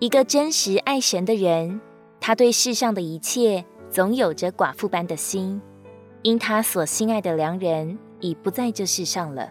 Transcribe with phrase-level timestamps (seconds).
[0.00, 1.80] 一个真实爱神的人，
[2.20, 5.60] 他对世上的一切总有着寡妇般的心，
[6.22, 9.50] 因他所心爱的良人已不在这世上了。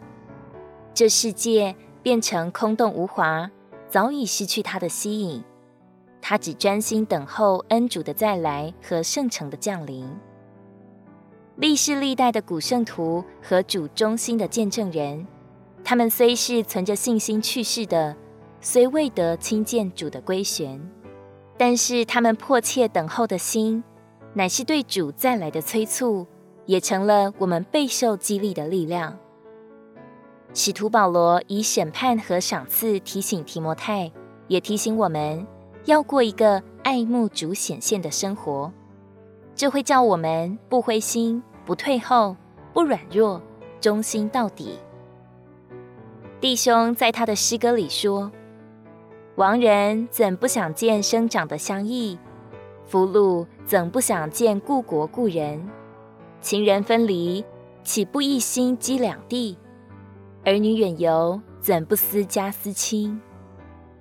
[0.94, 3.52] 这世界变成空洞无华，
[3.90, 5.44] 早已失去他的吸引。
[6.22, 10.10] 他只专心等候恩主的再来和圣城的降临。
[11.58, 15.28] 历世历代的古圣徒和主忠心的见证人，
[15.84, 18.16] 他们虽是存着信心去世的，
[18.70, 20.78] 虽未得亲见主的归旋，
[21.58, 23.82] 但是他们迫切等候的心，
[24.34, 26.28] 乃是对主再来的催促，
[26.66, 29.18] 也成了我们备受激励的力量。
[30.54, 34.12] 使徒保罗以审判和赏赐提醒提摩太，
[34.50, 35.48] 也提醒我们
[35.86, 38.70] 要过一个爱慕主显现的生活。
[39.56, 42.36] 这会叫我们不灰心、不退后、
[42.74, 43.42] 不软弱，
[43.80, 44.78] 忠心到底。
[46.42, 48.30] 弟兄在他的诗歌里说
[49.38, 52.18] ：“亡人怎不想见生长的相忆？
[52.88, 55.64] 俘虏怎不想见故国故人？
[56.42, 57.46] 情人分离，
[57.84, 59.56] 岂不一心羁两地？
[60.44, 63.22] 儿女远游，怎不思家思亲？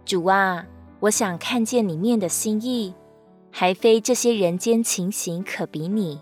[0.06, 0.64] 主啊，
[1.00, 2.94] 我想看见你面的心意。”
[3.52, 6.18] 还非这些人间情形可比拟。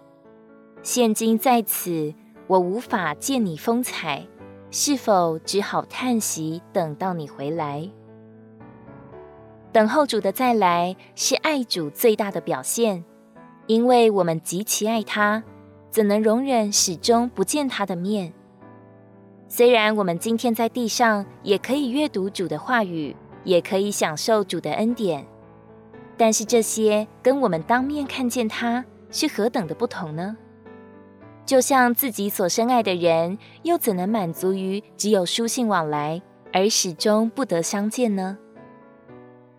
[0.82, 2.12] 现今在此，
[2.48, 4.26] 我无法见你风采，
[4.72, 7.88] 是否只好叹息，等到你回来？
[9.75, 13.05] 等候主的再来，是爱主最大的表现，
[13.67, 15.42] 因为我们极其爱他，
[15.91, 18.33] 怎能容忍始终不见他的面？
[19.48, 25.27] 虽然我们今天在地上，也可以阅读主的话语，也可以享受主的恩典。
[26.16, 30.36] 但是这些跟我们当面看见他是何等的不同呢？
[31.44, 36.22] 就像自己所深爱的人，又怎能满足于只有书信往来，
[36.53, 38.38] 而始终不得相见呢？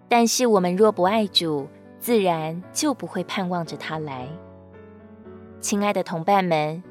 [0.08, 1.68] 但是我们若不爱主，
[2.00, 4.28] 自然就不会盼望着他来。
[5.60, 6.84] 亲爱的同伴们，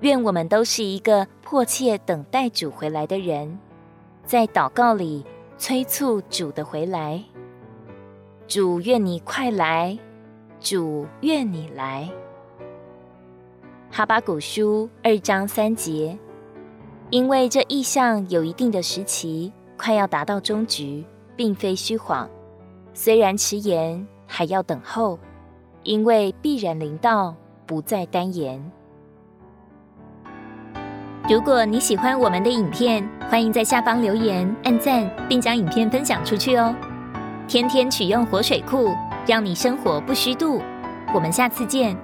[0.00, 3.58] 愿我们都是一个迫切等待主回来的人，
[4.24, 5.24] 在祷告里
[5.58, 7.22] 催促主的回来。
[8.46, 9.98] 主愿你快来，
[10.60, 12.08] 主愿你来。
[13.90, 16.16] 哈巴谷书二章三节，
[17.10, 21.04] 因为这异象有一定的时期，快要达到终局，
[21.34, 22.30] 并非虚谎。
[22.92, 25.18] 虽然迟延，还要等候，
[25.82, 27.34] 因为必然临到，
[27.66, 28.60] 不再单言。
[31.28, 36.74] 如果你喜欢我们的影片，欢迎在下方留言、按赞，并将影片分享出去哦。
[37.46, 38.88] 天天取用活水库，
[39.26, 40.60] 让你生活不虚度。
[41.14, 41.96] 我们下次见。